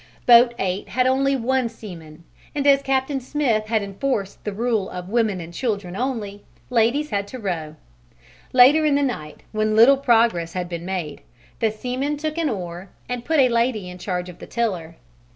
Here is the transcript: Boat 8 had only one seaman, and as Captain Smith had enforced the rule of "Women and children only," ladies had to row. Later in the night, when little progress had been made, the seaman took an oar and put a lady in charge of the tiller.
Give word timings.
Boat 0.25 0.55
8 0.57 0.89
had 0.89 1.05
only 1.05 1.35
one 1.35 1.69
seaman, 1.69 2.23
and 2.55 2.65
as 2.65 2.81
Captain 2.81 3.19
Smith 3.19 3.67
had 3.67 3.83
enforced 3.83 4.43
the 4.43 4.51
rule 4.51 4.89
of 4.89 5.09
"Women 5.09 5.39
and 5.39 5.53
children 5.53 5.95
only," 5.95 6.43
ladies 6.71 7.11
had 7.11 7.27
to 7.27 7.37
row. 7.37 7.75
Later 8.51 8.83
in 8.83 8.95
the 8.95 9.03
night, 9.03 9.41
when 9.51 9.75
little 9.75 9.97
progress 9.97 10.53
had 10.53 10.67
been 10.67 10.85
made, 10.85 11.21
the 11.59 11.69
seaman 11.69 12.17
took 12.17 12.39
an 12.39 12.49
oar 12.49 12.89
and 13.07 13.23
put 13.23 13.39
a 13.39 13.47
lady 13.49 13.91
in 13.91 13.99
charge 13.99 14.27
of 14.27 14.39
the 14.39 14.47
tiller. 14.47 14.95